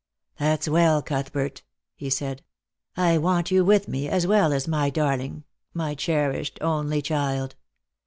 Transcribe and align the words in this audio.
"That's 0.39 0.67
well, 0.67 1.03
Cuthbert," 1.03 1.61
be 1.99 2.09
said;" 2.09 2.41
I 2.97 3.19
want 3.19 3.51
you 3.51 3.63
with 3.63 3.87
me, 3.87 4.09
as 4.09 4.25
well 4.25 4.51
as 4.51 4.67
my 4.67 4.89
darling— 4.89 5.43
my 5.75 5.93
cherished 5.93 6.57
only 6.59 7.03
child. 7.03 7.55